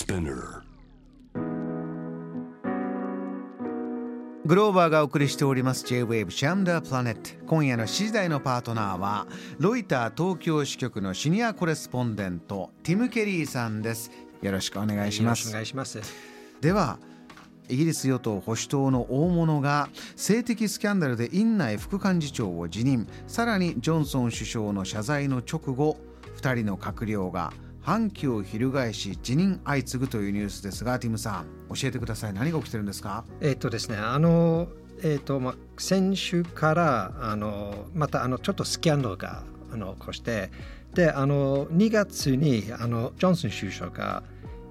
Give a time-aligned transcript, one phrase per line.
[0.00, 0.62] Spinner.
[4.46, 7.44] グローバーがお送りしております J-Wave シャンダープラネット。
[7.46, 9.26] 今夜の7時台のパートナーは
[9.58, 14.10] ロイター東京支局のシニアコレスポンデントティム・ケリーさんです。
[14.40, 15.50] よろしくお願いします。
[15.50, 16.00] お願いします。
[16.62, 16.98] では
[17.68, 23.06] イギリス与党保守党の大物が性的スキャンダルで院内副幹事長を辞任。
[23.26, 25.98] さらにジョンソン首相の謝罪の直後
[26.38, 27.52] 2人の閣僚が
[27.90, 32.32] 反旗を翻し辞任相次ぐというニュースですがティムさん教えてください。
[32.32, 33.24] 何が起きてるんですか？
[33.40, 34.68] えっとですねあの
[35.02, 40.52] えっとまあ先週からあのまたあのちょっとスキャンダルがあの起こして
[40.94, 44.22] であの2月にあのジョンソン首相が、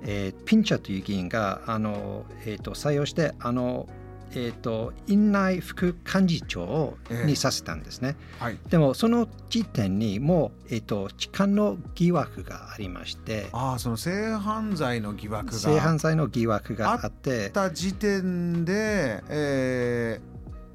[0.04, 3.90] えー、ピンチャーという議員があの、えー、と採用してあの
[4.32, 13.48] えーと、院内副幹事長にさせたんですね、えーはい、でもその時点にもう、えーと、痴漢の疑惑がありまして。
[13.52, 15.54] ああその性犯罪の疑惑が。
[15.54, 17.46] 性犯罪の疑惑があって。
[17.46, 20.20] あった時点で、え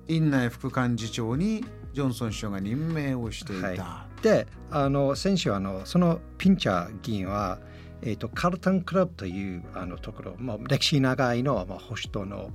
[0.09, 7.59] ー、院内副幹事長にジョンソン首相が任命をしていた、はい、であの先週あのそのピンチャー議員は
[8.07, 12.51] えーと、とカルタンクラブというあのところ、まあ、歴史長いの、まあ、保守党の、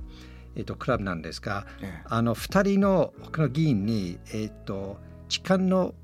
[0.56, 4.98] えーと、クラブなんですが、ええ、あの2人の他の議員に、えーと、
[5.28, 5.94] 痴漢の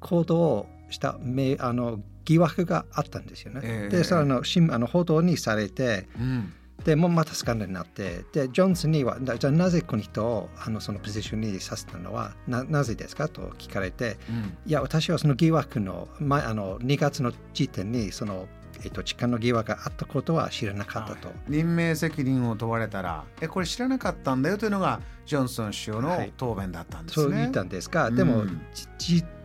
[0.00, 3.60] 行動をしたあの疑惑があったんですよね。
[3.62, 6.52] え、でそのあの報道にされて、うん、
[6.84, 18.46] でもうまたスカンダルになってでジョンソンにはじゃあなぜこの人をあのそのポジションにさせたのはななぜですかと聞かれて、うん、いや私はその疑惑の前あの2月の時点にその
[18.82, 21.32] えっと、痴漢の疑惑があったことは知らなかったと。
[21.48, 27.24] 任命責任を問われたら、え、これ知らなかったんだよというのが、ジョンソン首相の答弁だったんですね。
[27.24, 28.60] はい、そう言ったんですが、でも、うん、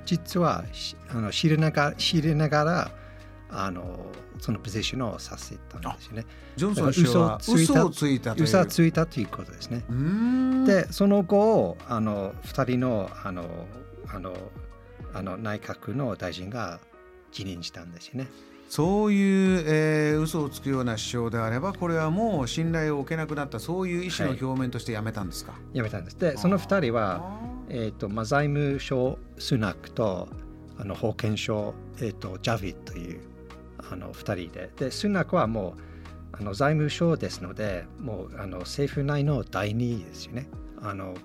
[0.06, 0.64] 実は
[1.10, 2.92] あの知れなが知れながら、
[3.52, 4.06] あの
[4.40, 6.26] そのポジションをさせたんですよね。
[6.56, 9.84] ジョンソン首相は嘘をついたという嘘をついたということですね。
[10.66, 13.46] で、その後、あの2人のあの
[14.08, 14.36] あの
[15.14, 16.80] あの内閣の大臣が
[17.32, 18.28] 辞任したんですよね。
[18.70, 26.20] そういう、えー、嘘をつくような首相であればこれはもう信頼を受けなくなったそういう意思の表面としてやめたんですか、はい、やめたんです。
[26.20, 30.30] でその2人は、えーとまあ、財務省スナックと
[30.78, 33.22] あの保健省、えーと、ジャビッという
[33.92, 34.70] あの2人で。
[34.78, 40.48] でスナックはもうあの財務省ですのでもうあの政府内の第2位ですよね。
[40.80, 41.16] あの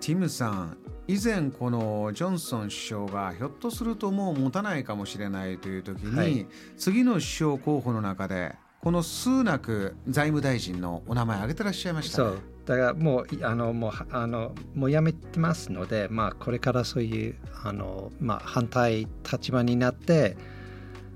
[0.00, 12.40] ティムさん以前このジョンソン首相がひょっとするともう持たないかもしれないという時に、はい、次の首相候補の中でこのスーナク財務大臣のお名前挙げてらっしゃいました、ね、そう。
[12.66, 20.36] だからもうあのもうあのもうやめてますので、まあ、これからそういうあの、まあ、反対立場になって、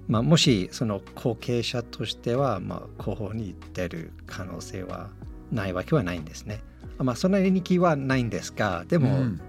[0.09, 5.11] まあ、もしその後継者としては、まあ、候補に出る可能性は
[5.51, 6.63] ないわけはないんですね。
[6.99, 9.41] まあ、そんなに気はないんですがでも、うん。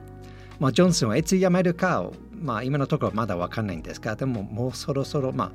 [0.59, 5.51] まあ、ジョンソンはいつ辞めるかを、まあ、今のところまだ分かんないんですがでももうそろそろ、まあ、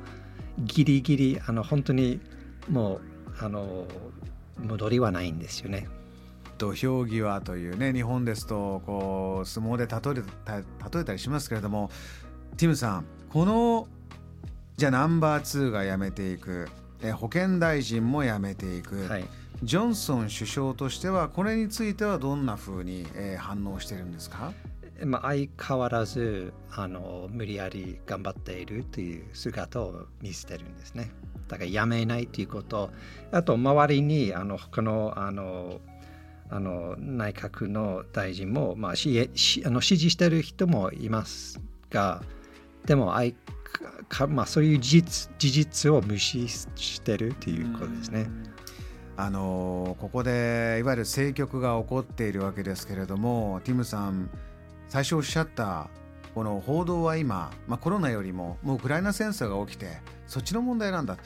[0.59, 2.21] ギリギリあの本当に
[2.69, 3.01] もう
[3.41, 3.87] あの
[4.59, 5.89] 戻りはないんですよね。
[6.59, 10.57] 土俵際というね日本ですとこう相撲で例えた
[10.91, 11.89] 例えたりしますけれども
[12.57, 13.87] ティムさんこの
[14.77, 16.69] じゃあナンバー2が辞めていく。
[17.03, 19.25] え保健大臣も辞めていく、はい、
[19.63, 24.53] ジョンソン首相としてはこれについてはどんなふうに、えー、反応してるんですか？
[25.05, 31.11] まあ、相変わらずあの無理やり頑張っているという姿を見せてるんですね。
[31.47, 32.91] だからやめないということ
[33.31, 35.81] あと周りにあの他のあの
[36.51, 41.61] あの内閣の大臣も、まあ、ししあの支持している人もいます
[41.91, 42.23] が
[42.87, 43.35] でも相
[44.09, 48.29] か、まあ、そういう事実事実を無視してるということですね。
[49.21, 54.31] あのここでいわゆる政局が起こっているわけですけれどもティムさん
[54.87, 55.91] 最初おっしゃった
[56.37, 59.89] この報道は今、まあ、コロナよりももうウクライナ戦争が起きて
[60.29, 61.17] そっちの問題なんだ。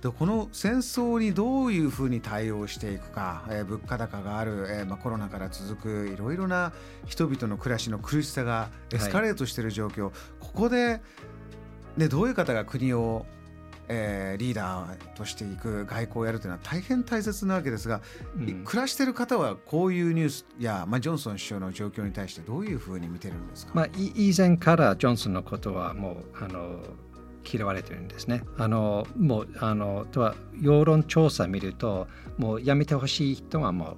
[0.00, 6.72] でこの戦争にどういうふうに対応していくか、えー、物価高がある、えーまあ、コロナから続くいろいろな
[7.06, 11.02] 人々の暮らしの苦しさがエスカレートしている状況、はい、ここで、
[11.98, 13.26] ね、どういう方が国を
[13.92, 18.00] えー、リーダーとしていく外交をやるというのは大変大切なわけですが、
[18.36, 26.80] うん、暮らしている方はこういうニュースや、まあ、ジョンソン首相の状況に対してどういうふうに見てるんですか、まあ、以前からジョンソンのことはもうあの
[27.44, 28.44] 嫌われてるんですね。
[28.56, 32.06] あのもうあのとは世論調査見ると
[32.38, 33.96] もうやめてほしい人はも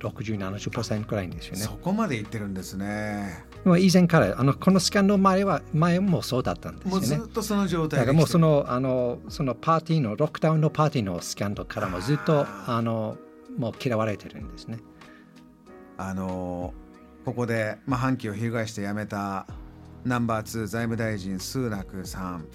[0.00, 1.58] う6070%くらいですよね。
[1.58, 3.44] そこまで言ってるんですね。
[3.66, 6.96] もう以前からあのこのスキャンダル前は前もそうだったんですよね。
[6.98, 13.16] もうずっとその状態だからもうそのあのそのパーティーのロックダウンのパーティーのスキャンダルからもずっとあの
[13.58, 14.78] もう嫌われてるんですね。
[15.98, 16.74] あの
[17.24, 19.48] ここで、まあ、反旗を翻して辞めた
[20.04, 22.46] ナンバー2財務大臣スーナクさん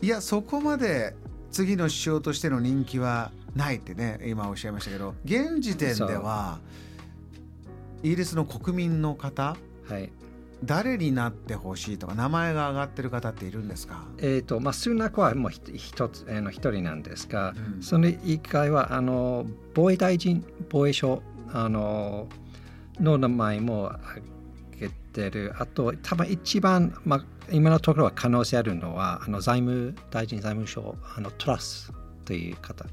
[0.00, 1.14] いやそこまで
[1.50, 6.58] 次の首相としての人気はないってね今おっしゃいましたけど現時点では
[8.02, 9.56] イギリスの国民の方、
[9.92, 10.10] はい、
[10.64, 21.22] 誰になってほしいとか名前が挙がってる方っているんですか、えーとまあ、スーナクはもう一つ、えー、の一人なんですが、うん、その以外はあの防衛大臣防衛省
[21.52, 22.26] あの
[22.98, 24.22] の名前も挙
[24.78, 25.54] げてる。
[25.58, 31.92] あと多分一番、まあ、今のところは可能性あるのはあの財務大臣財務省あのトラス
[32.24, 32.86] という方。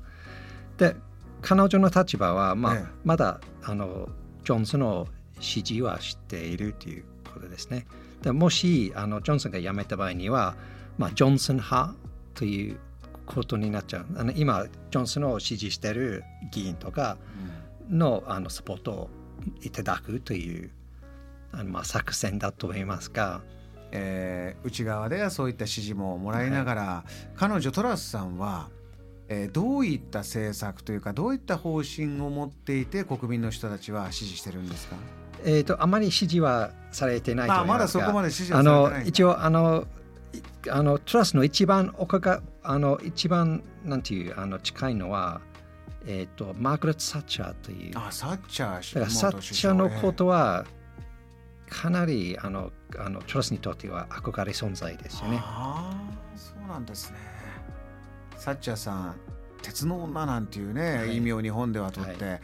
[0.77, 0.95] で
[1.41, 4.09] 彼女の立場は、まあ、まだあの
[4.43, 5.07] ジョンソンの
[5.39, 7.03] 支持はしているという
[7.33, 7.85] ことですね。
[8.21, 10.55] でもしあのジョンソンが辞めた場合には、
[10.97, 11.95] まあ、ジョンソン派
[12.33, 12.77] という
[13.25, 14.05] ことになっちゃう。
[14.17, 17.17] あの今、ジョンソンを支持している議員とか
[17.89, 19.09] の,、あのサポートを
[19.61, 20.71] いただくという
[21.51, 23.41] あのまあ作戦だと思いますが。
[23.91, 28.69] えー、内側ではそういった支持ももらいながら、はい、彼女トラスさんは、
[29.29, 34.95] えー、どういった政策というかどういった方針を持っていて国民の人たちは支持してるんですか？
[35.45, 39.87] えーと、あまり支持はされてないと思いますが、まだそこまで支持はされてない一応あの
[40.69, 45.41] あのトラスの一番奥があの一番なんていうあの近いのは、
[46.05, 47.97] えーと、マーガレット・サッチャーという。
[47.97, 50.65] あサッチャーだからサッチャーのことは
[51.69, 55.39] かなりあのあのトラスにとっては憧れ存在ですよね。
[55.41, 57.17] ああそうなんですね。
[58.37, 59.15] サッチャーさん
[59.61, 62.41] 鉄の女なんていうね、はい、意味を日本ではとって、はい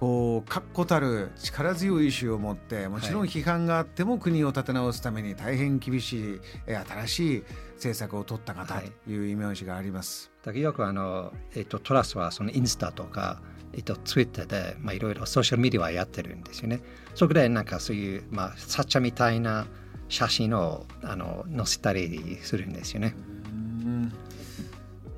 [0.00, 7.44] こう確固たる力強い意志を持ってもちろん批判があっても国を立て直すために大変厳しい新しい
[7.74, 10.32] 政策を取った方というイメージがあります。
[10.42, 13.40] だけよくあの、えっと、トラスはそのインスタとか、
[13.72, 16.80] えっと、ツイッターで、まあ、いろいろソーシャルメディアはやってるんですよね。
[17.14, 19.66] そこでなんかそういう、まあ、サッチャみたいな
[20.08, 23.14] 写真をあの載せたりするんですよね。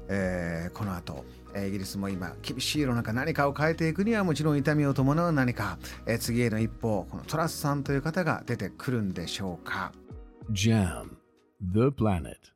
[0.08, 1.24] えー、この後
[1.56, 9.92] イギリスも今厳しい世の中何かを変えていくにはもちろん痛みを伴う何か、え次への一歩このトラスさんという方が出てくるんでしょうか。
[10.50, 11.16] JAM
[11.72, 12.55] The Planet.